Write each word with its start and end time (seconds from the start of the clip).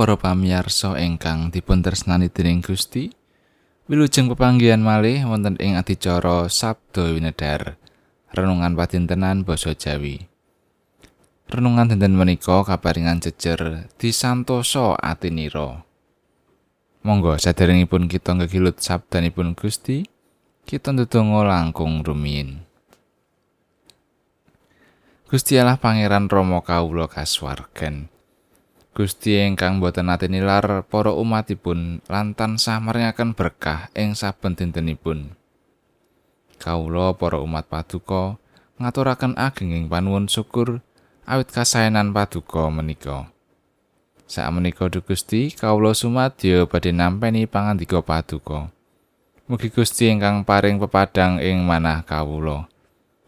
Para 0.00 0.16
pamirsa 0.16 0.96
ingkang 0.96 1.52
dipun 1.52 1.84
tresnani 1.84 2.32
dening 2.32 2.64
Gusti. 2.64 3.12
Wilujeng 3.84 4.32
pepanggihan 4.32 4.80
malih 4.80 5.28
wonten 5.28 5.60
ing 5.60 5.76
adicara 5.76 6.48
Sabda 6.48 7.12
Winedar. 7.12 7.76
Renungan 8.32 8.72
padintenan 8.80 9.44
basa 9.44 9.76
Jawi. 9.76 10.24
Renungan 11.52 11.92
dinten 11.92 12.16
menika 12.16 12.64
kaparingan 12.64 13.20
jejer 13.20 13.92
disantosa 14.00 14.96
atinira. 14.96 15.84
Monggo 17.04 17.36
saderengipun 17.36 18.08
kita 18.08 18.40
ngegilut 18.40 18.80
sabdanipun 18.80 19.52
Gusti, 19.52 20.08
kita 20.64 20.96
ndedonga 20.96 21.44
langkung 21.44 22.00
rumiyin. 22.00 22.64
Gusti 25.28 25.60
Allah 25.60 25.76
Pangeran 25.76 26.32
Rama 26.32 26.64
kawula 26.64 27.04
kasuwargan. 27.04 28.09
Gusti 29.00 29.32
ingkang 29.32 29.80
boten 29.80 30.12
nate 30.12 30.28
nilar 30.28 30.84
para 30.84 31.16
umatipun 31.16 32.04
lan 32.04 32.36
tansah 32.36 32.84
maringaken 32.84 33.32
berkah 33.32 33.88
ing 33.96 34.12
saben 34.12 34.52
dintenipun. 34.52 35.32
Kawula 36.60 37.16
para 37.16 37.40
umat 37.40 37.64
paduka 37.64 38.36
ngaturaken 38.76 39.40
agenging 39.40 39.88
panuwun 39.88 40.28
syukur 40.28 40.84
awit 41.24 41.48
kasaenan 41.48 42.12
paduka 42.12 42.68
menika. 42.68 43.32
Sak 44.28 44.52
menika 44.52 44.92
Gusti 44.92 45.48
kawula 45.48 45.96
sumadyo 45.96 46.68
badhe 46.68 46.92
nampeni 46.92 47.48
pangandika 47.48 48.04
paduka. 48.04 48.68
Mugi 49.48 49.72
Gusti 49.72 50.12
ingkang 50.12 50.44
paring 50.44 50.76
pepadang 50.76 51.40
ing 51.40 51.64
manah 51.64 52.04
kawula. 52.04 52.68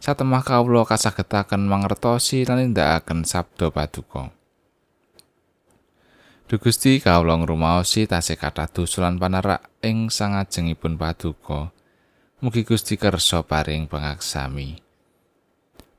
Satemah 0.05 0.45
kawula 0.45 0.85
kasagetaken 0.85 1.65
mangertosi 1.65 2.45
lan 2.45 2.61
nindakaken 2.61 3.25
sabda 3.25 3.73
paduka. 3.73 4.42
Duh 6.53 6.61
Gusti 6.61 7.01
kawula 7.01 7.41
ngrumaosi 7.41 8.05
tasih 8.05 8.37
kathah 8.37 8.69
dusulan 8.69 9.17
panerak 9.17 9.73
ing 9.81 10.13
sangajengipun 10.13 11.01
paduka. 11.01 11.73
Mugi 12.45 12.69
Gusti 12.69 13.01
kersa 13.01 13.41
paring 13.41 13.89
pangaksami. 13.89 14.77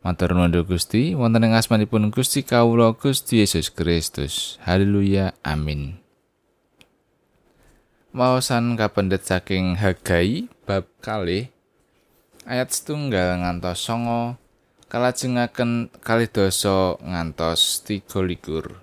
Matur 0.05 0.37
nuwun 0.37 0.53
Gusti, 0.61 1.17
wonten 1.17 1.49
ing 1.49 1.57
asmanipun 1.57 2.13
Gusti 2.13 2.45
kawula 2.45 2.93
Gusti 2.93 3.41
Yesus 3.41 3.73
Kristus. 3.73 4.61
Haleluya. 4.61 5.33
Amin. 5.41 5.97
Maosan 8.13 8.77
kapendet 8.77 9.25
saking 9.25 9.81
Hagai 9.81 10.53
bab 10.69 10.85
kalih 11.01 11.49
ayat 12.45 12.69
setunggal 12.69 13.41
ngantos 13.41 13.81
songo 13.81 14.37
kalajengaken 14.85 15.89
kalih 16.05 16.29
dosa 16.29 16.93
ngantos 17.01 17.81
tiga 17.81 18.21
likur. 18.21 18.82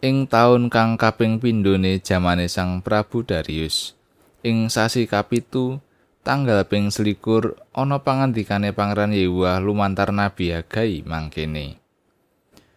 Ing 0.00 0.24
taun 0.24 0.72
kang 0.72 0.96
kaping 0.96 1.36
pindhone 1.36 2.00
jamane 2.00 2.48
Sang 2.48 2.80
Prabu 2.80 3.20
Darius. 3.20 3.92
Ing 4.40 4.72
sasi 4.72 5.04
kapitu 5.04 5.76
tanggal 6.24 6.64
ping 6.64 6.88
selikur 6.88 7.60
ana 7.76 8.00
pangandikane 8.00 8.72
Pangeran 8.72 9.12
Yehuwa 9.12 9.60
lumantar 9.60 10.08
Nabi 10.08 10.56
Hagai 10.56 11.04
mangkene. 11.04 11.76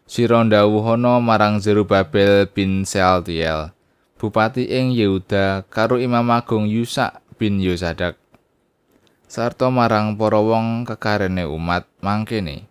Sira 0.03 0.43
ndawuhana 0.43 1.23
marang 1.23 1.63
Zerubabel 1.63 2.51
bin 2.51 2.83
Sealtiel, 2.83 3.71
bupati 4.19 4.67
ing 4.67 4.91
Yehuda 4.91 5.63
karo 5.71 5.95
Imam 6.03 6.27
Agung 6.27 6.67
Yusak 6.67 7.23
bin 7.39 7.63
Yosadak. 7.63 8.19
Sarta 9.31 9.71
marang 9.71 10.19
para 10.19 10.43
wong 10.43 10.83
kekarene 10.83 11.47
umat 11.47 11.87
mangkene. 12.03 12.67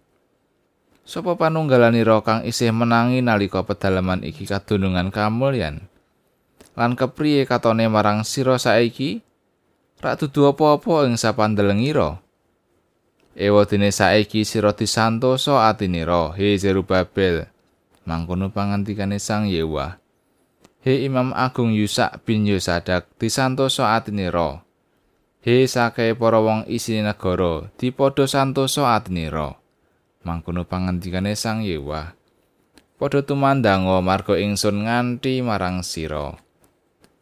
Sopo 1.02 1.34
panunggalanira 1.34 2.22
kang 2.22 2.46
isih 2.46 2.70
menangi 2.70 3.26
nalika 3.26 3.66
pedalaman 3.66 4.22
iki 4.22 4.46
kadunungan 4.46 5.10
kamulyan? 5.10 5.90
Lan 6.78 6.94
kepriye 6.94 7.42
katone 7.42 7.90
marang 7.90 8.22
sira 8.22 8.54
saiki? 8.54 9.18
Rak 10.02 10.18
dudu 10.18 10.50
apa-apa 10.54 11.06
ing 11.06 11.18
sapandelengira? 11.18 12.22
Ewa 13.38 13.62
dene 13.64 13.94
saiki 13.94 14.44
sira 14.44 14.74
disantosa 14.76 15.70
atinira, 15.70 16.34
he 16.36 16.54
Zerubabel. 16.58 17.48
Mangkono 18.02 18.50
pangantikane 18.50 19.22
Sang 19.22 19.46
Yewa. 19.46 20.02
He 20.82 21.06
Imam 21.06 21.30
Agung 21.30 21.70
Yusak 21.70 22.26
bin 22.26 22.42
Yosadak 22.46 23.06
disantosa 23.16 23.94
atinira. 23.94 24.66
He 25.42 25.70
sakae 25.70 26.18
para 26.18 26.42
wong 26.42 26.66
isine 26.66 27.06
negara, 27.06 27.70
dipadha 27.78 28.26
santosa 28.26 28.94
atinira. 28.94 29.61
Mangkono 30.22 30.66
pangandikane 30.66 31.34
Sang 31.34 31.62
Yewa. 31.62 32.14
Padha 32.98 33.22
tumandanga 33.26 33.98
marga 33.98 34.38
ingsun 34.38 34.86
nganti 34.86 35.42
marang 35.42 35.82
sira. 35.82 36.38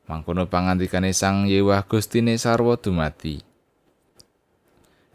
Mangkono 0.04 0.44
pangandikane 0.44 1.16
Sang 1.16 1.48
Yewa 1.48 1.80
Gustine 1.88 2.36
sarwa 2.36 2.76
dumati. 2.76 3.40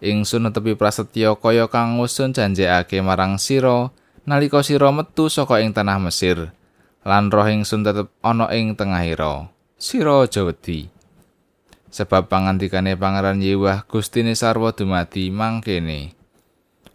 Ingsun 0.02 0.50
netepi 0.50 0.74
prasetya 0.76 1.38
kaya 1.38 1.70
kang 1.72 2.02
ngusun 2.02 2.34
janjekake 2.34 3.00
marang 3.00 3.38
sira 3.38 3.94
nalika 4.26 4.66
sira 4.66 4.90
metu 4.90 5.30
saka 5.30 5.62
ing 5.62 5.72
tanah 5.72 6.02
Mesir. 6.02 6.52
Lan 7.06 7.30
roh 7.30 7.46
ingsun 7.46 7.86
tetep 7.86 8.10
ana 8.26 8.50
ing 8.50 8.74
tengahira. 8.74 9.54
Sira 9.78 10.26
aja 10.26 10.42
wedi. 10.42 10.90
Sebab 11.94 12.28
pangandikane 12.28 12.98
Pangeran 12.98 13.40
Yewa 13.40 13.86
Gustine 13.86 14.34
sarwa 14.34 14.74
dumati 14.74 15.30
mangkene. 15.30 16.25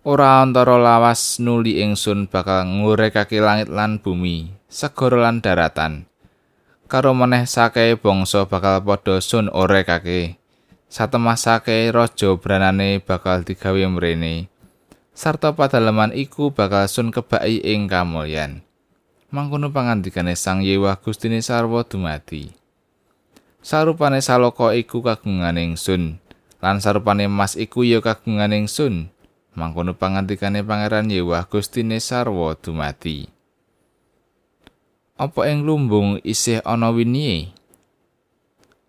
Ora 0.01 0.41
antara 0.41 0.81
lawas 0.81 1.37
nuli 1.37 1.85
ingsun 1.85 2.25
bakal 2.25 2.65
ngurekake 2.65 3.37
langit 3.37 3.69
lan 3.69 4.01
bumi, 4.01 4.49
segara 4.73 5.29
lan 5.29 5.45
daratan. 5.45 6.09
Karo 6.91 7.15
meneh 7.15 7.47
sakae 7.47 7.95
bangsa 7.95 8.49
bakal 8.49 8.83
padha 8.83 9.23
sun 9.23 9.47
orekake. 9.53 10.41
Satemah 10.91 11.39
sakae 11.39 11.95
raja 11.95 12.35
branane 12.35 12.99
bakal 12.99 13.47
digawe 13.47 13.79
mrene. 13.87 14.51
Sarta 15.15 15.55
padaleman 15.55 16.11
iku 16.17 16.51
bakal 16.51 16.91
sun 16.91 17.15
kebaki 17.15 17.63
ing 17.63 17.87
kamulyan. 17.87 18.67
Mangkono 19.31 19.71
pangandikane 19.71 20.35
Sang 20.35 20.67
Yewa 20.67 20.99
Gustine 20.99 21.39
sarwa 21.39 21.87
dumati. 21.87 22.51
Sarupane 23.63 24.19
saloka 24.25 24.73
iku 24.73 25.05
kagungan 25.05 25.61
ingsun, 25.61 26.19
lan 26.59 26.81
sarupane 26.81 27.29
emas 27.29 27.55
iku 27.55 27.87
ya 27.87 28.03
kagungan 28.03 28.51
ingsun. 28.51 29.13
Mangkono 29.55 29.97
pangantikane 29.97 30.63
pangeran 30.63 31.11
Yewah 31.11 31.47
Gustine 31.47 31.99
sarwa 31.99 32.55
dumati. 32.55 33.31
Apa 35.21 35.53
ing 35.53 35.69
lumbung 35.69 36.23
isih 36.25 36.65
ana 36.65 36.89
wingi? 36.89 37.53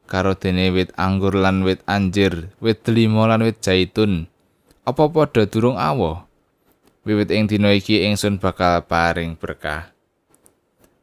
Karo 0.07 0.35
dene 0.35 0.71
wit 0.75 0.91
anggur 0.99 1.35
lan 1.35 1.63
wit 1.63 1.83
anjir, 1.87 2.51
wit 2.59 2.83
delima 2.83 3.27
lan 3.31 3.47
wit 3.47 3.63
zaitun, 3.63 4.31
apa 4.81 5.07
padha 5.13 5.45
durung 5.45 5.77
awoh? 5.77 6.25
Wiwit 7.01 7.33
ing 7.33 7.49
dina 7.49 7.73
iki 7.73 8.05
ingsun 8.05 8.37
bakal 8.37 8.85
paring 8.85 9.33
berkah. 9.33 9.89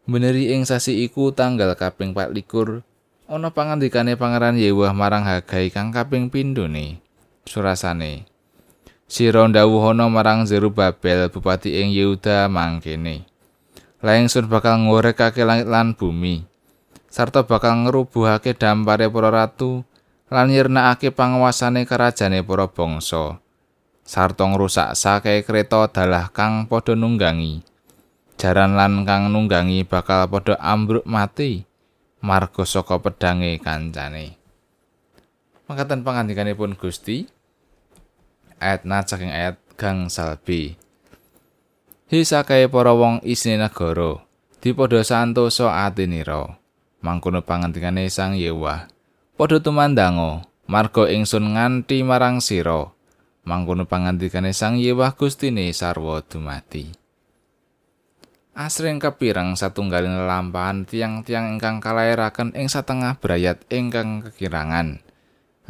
Beneri 0.06 0.54
ing 0.54 0.62
sasi 0.62 1.02
iku 1.02 1.34
tanggal 1.34 1.74
kaping 1.74 2.14
24 2.14 2.86
ana 3.28 3.52
pangandikane 3.52 4.14
pangeran 4.14 4.56
Yewah 4.56 4.94
marang 4.96 5.26
Hagai 5.26 5.68
kang 5.74 5.90
kaping 5.90 6.30
pindhone. 6.30 7.02
Surasane, 7.48 8.28
Sira 9.08 9.48
ndawuhana 9.48 10.04
marang 10.12 10.44
Zerubabel 10.44 11.32
bupati 11.32 11.80
ing 11.80 11.96
Yehuda 11.96 12.44
mangkene. 12.52 13.24
Langsung 14.04 14.52
bakal 14.52 14.84
ngorekake 14.84 15.48
langit 15.48 15.64
lan 15.64 15.96
bumi. 15.96 16.44
Sarta 17.08 17.40
bakal 17.48 17.88
ngrubuhake 17.88 18.52
dampare 18.52 19.08
para 19.08 19.32
ratu 19.32 19.80
lan 20.28 20.52
nyirnakake 20.52 21.08
panguasane 21.08 21.88
kerajane 21.88 22.44
para 22.44 22.68
bangsa. 22.68 23.40
Sarta 24.04 24.44
ngrusak 24.44 24.92
sake 24.92 25.40
kereta 25.40 25.88
dalah 25.88 26.28
kang 26.28 26.68
padha 26.68 26.92
nunggangi. 26.92 27.64
Jaran 28.36 28.76
lan 28.76 29.08
kang 29.08 29.32
nunggangi 29.32 29.88
bakal 29.88 30.28
padha 30.28 30.60
ambruk 30.60 31.08
mati. 31.08 31.64
Marga 32.20 32.66
saka 32.68 33.00
pedange 33.00 33.56
kancane. 33.56 34.36
Mangkatan 35.70 36.02
pangandikanipun 36.02 36.74
Gusti, 36.74 37.30
ayat 38.58 38.86
na 38.86 39.02
saking 39.02 39.30
ayat 39.30 39.56
gang 39.78 40.10
salbi. 40.10 40.78
Hisakae 42.08 42.66
para 42.70 42.94
wong 42.94 43.22
isine 43.26 43.60
negara 43.60 44.22
dipadha 44.58 45.02
santosa 45.06 45.86
atinira. 45.86 46.58
Mangkono 46.98 47.46
pangantikane 47.46 48.10
Sang 48.10 48.34
Yewa. 48.34 48.90
Padha 49.38 49.62
tumandanga 49.62 50.42
marga 50.66 51.06
ingsun 51.06 51.54
nganti 51.54 52.02
marang 52.02 52.42
sira. 52.42 52.90
Mangkono 53.46 53.86
pangantikane 53.86 54.50
Sang 54.50 54.82
Yewa 54.82 55.14
Gustine 55.14 55.70
sarwa 55.70 56.18
dumati. 56.26 56.90
Asring 58.58 58.98
kepirang 58.98 59.54
satunggaling 59.54 60.26
lampahan 60.26 60.82
tiang-tiang 60.82 61.54
ingkang 61.54 61.78
kalairaken 61.78 62.50
ing 62.58 62.66
satengah 62.66 63.14
brayat 63.22 63.62
ingkang 63.70 64.26
kekirangan. 64.26 64.98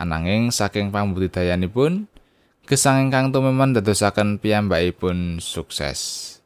Ananging 0.01 0.49
saking 0.49 0.89
pambudidayanipun 0.89 2.09
gesang 2.69 3.09
ingkang 3.09 3.33
tumemen 3.33 3.73
dadosaken 3.73 4.37
piyambakipun 4.45 5.41
sukses. 5.41 6.37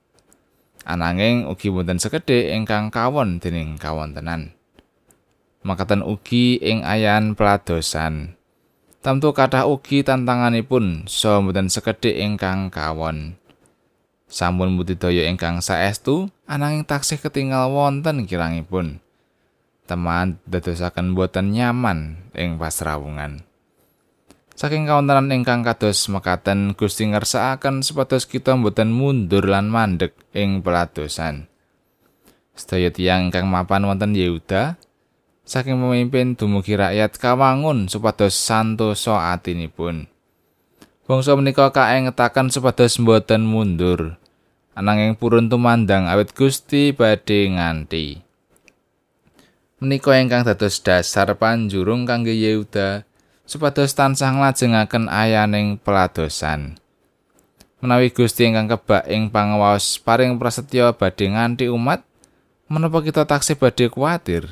ananging 0.87 1.51
ugi 1.51 1.67
wonten 1.67 1.99
sekedhik 1.99 2.47
ingkang 2.47 2.95
kawon 2.95 3.43
dening 3.43 3.75
kawontenan. 3.75 4.55
Makaten 5.67 5.99
ugi 6.07 6.63
ing 6.63 6.87
ayan 6.87 7.35
peladosan. 7.35 8.39
Tamtu 9.03 9.35
kathah 9.35 9.67
ugi 9.67 10.07
tantanganipun 10.07 11.11
so 11.11 11.43
mboten 11.43 11.67
sekedhik 11.67 12.15
ingkang 12.15 12.71
kawon. 12.71 13.35
Sampun 14.31 14.79
budidaya 14.79 15.27
ingkang 15.27 15.59
saestu 15.59 16.31
ananging 16.47 16.87
taksih 16.87 17.19
ketinggal 17.19 17.67
wonten 17.75 18.31
kirangipun. 18.31 19.03
Teman 19.91 20.39
dadosaken 20.47 21.19
boten 21.19 21.51
nyaman 21.51 22.31
ing 22.39 22.63
pasrawungan 22.63 23.43
Saking 24.53 24.85
kawontenan 24.85 25.33
ingkang 25.33 25.65
kados 25.65 26.13
mekaten 26.13 26.77
Gusti 26.77 27.09
ngersakaken 27.09 27.81
supados 27.81 28.29
kita 28.29 28.53
boten 28.61 28.93
mundur 28.93 29.49
lan 29.49 29.73
mandek 29.73 30.13
ing 30.37 30.61
peladosan. 30.61 31.49
Sedaya 32.53 32.93
tiyang 32.93 33.33
ingkang 33.33 33.49
mapan 33.49 33.89
wonten 33.89 34.13
Yehuda 34.13 34.77
saking 35.43 35.81
pemimpin 35.81 36.37
dumugi 36.37 36.77
rakyat 36.77 37.17
kawangun 37.17 37.89
supados 37.89 38.37
santosa 38.37 39.33
atinipun. 39.33 40.07
Bangsa 41.09 41.33
menika 41.35 41.73
kaengetaken 41.73 42.53
supados 42.53 43.01
boten 43.01 43.49
mundur. 43.49 44.21
Ananging 44.73 45.17
purun 45.17 45.53
tumandang 45.53 46.09
awit 46.09 46.33
Gusti 46.33 46.93
badhe 46.93 47.53
nganti. 47.53 48.21
Menika 49.81 50.17
ingkang 50.17 50.45
dados 50.45 50.81
dasar 50.81 51.37
panjurung 51.37 52.05
kangge 52.05 52.33
Yehuda 52.37 53.05
supados 53.53 53.93
tansah 53.93 54.33
nglajengaken 54.33 55.13
ayaning 55.13 55.77
peladosan. 55.77 56.81
Menawi 57.85 58.09
Gusti 58.09 58.49
ingkang 58.49 58.73
kebak 58.73 59.05
ing 59.13 59.29
pangawaos 59.29 60.01
paring 60.01 60.41
prasetya 60.41 60.97
badhe 60.97 61.29
nganti 61.29 61.69
umat, 61.69 62.01
menapa 62.73 63.05
kita 63.05 63.29
taksih 63.29 63.61
badhe 63.61 63.93
kuwatir? 63.93 64.49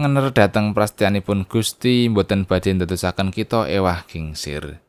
Ngener 0.00 0.32
dhateng 0.32 0.72
prasetyanipun 0.72 1.44
Gusti 1.44 2.08
mboten 2.08 2.48
badhe 2.48 2.72
ndadosaken 2.72 3.28
kita 3.28 3.68
ewah 3.68 4.08
gingsir. 4.08 4.80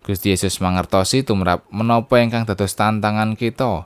Gusti 0.00 0.32
Yesus 0.32 0.64
mangertosi 0.64 1.20
tumrap 1.20 1.68
menapa 1.68 2.16
ingkang 2.24 2.48
dados 2.48 2.72
tantangan 2.72 3.36
kita. 3.36 3.84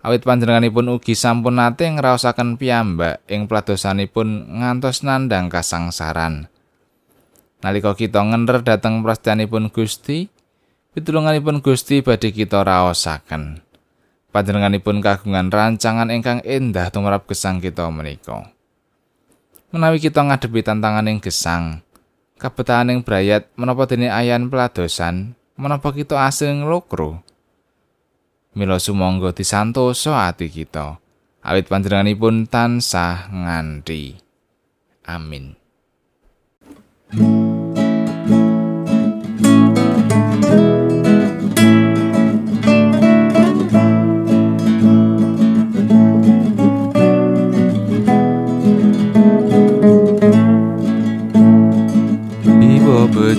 Awit 0.00 0.24
panjenenganipun 0.24 0.92
ugi 0.92 1.12
sampun 1.12 1.60
nate 1.60 1.88
ngraosaken 1.88 2.56
piyambak 2.60 3.24
ing 3.28 3.48
peladosanipun 3.48 4.60
ngantos 4.60 5.04
nandhang 5.04 5.48
kasangsaran. 5.48 6.48
Nalika 7.60 7.92
kita 7.92 8.24
ngenter 8.24 8.64
dhateng 8.64 9.04
prasetyanipun 9.04 9.68
Gusti, 9.68 10.32
pitulunganipun 10.96 11.60
Gusti 11.60 12.00
badhe 12.00 12.32
kita 12.32 12.64
raosaken. 12.64 13.60
Panjenenganipun 14.32 15.04
kagungan 15.04 15.52
rancangan 15.52 16.08
ingkang 16.08 16.40
endah 16.46 16.88
tumrap 16.88 17.28
gesang 17.28 17.60
kita 17.60 17.90
menika. 17.92 18.48
Menawi 19.74 20.00
kita 20.00 20.24
ngadepi 20.24 20.64
tantangan 20.64 21.10
ing 21.10 21.18
gesang, 21.20 21.84
kabetahan 22.40 22.94
ing 22.94 23.04
brayat 23.04 23.50
menapa 23.58 23.84
dene 23.90 24.08
ayan 24.08 24.48
peladosan, 24.48 25.36
menapa 25.60 25.92
kita 25.92 26.26
asing 26.26 26.64
lokro. 26.64 27.20
Mila 28.56 28.82
sumangga 28.82 29.30
disantosa 29.30 30.26
ati 30.26 30.50
kita. 30.50 30.98
Awit 31.44 31.70
panjenenganipun 31.70 32.50
tansah 32.50 33.30
nganti. 33.30 34.18
Amin. 35.06 35.54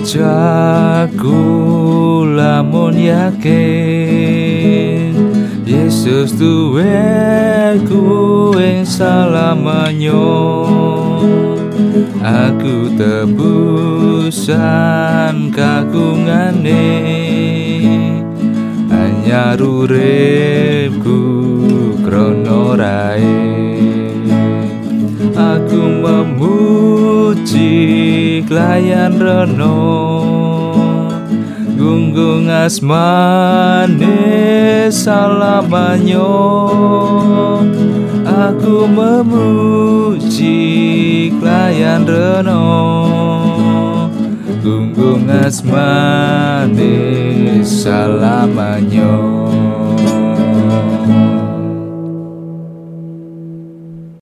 Jaku 0.02 1.30
lamun 2.34 2.98
yakin 2.98 3.54
Yesus 5.62 6.34
duweku 6.34 8.02
ing 8.58 8.82
salamanyo 8.82 10.26
Aku 12.18 12.90
tebusan 12.98 14.34
kagungane 15.54 16.98
Anyar 18.90 19.62
uripku 19.62 21.22
krono 22.02 22.74
rae. 22.74 23.38
Aku 25.38 25.78
memuji 26.02 26.91
klayan 28.46 29.18
reno 29.18 29.74
gunggung 31.74 32.46
asmane 32.46 34.06
salamanyo. 34.92 36.30
Aku 38.22 38.86
memuji 38.86 40.60
klayan 41.42 42.06
reno 42.06 42.62
gunggung 44.62 45.26
asmane 45.26 46.94
salamanyo 47.66 49.18